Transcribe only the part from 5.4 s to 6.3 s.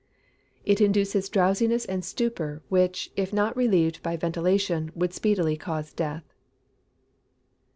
cause death.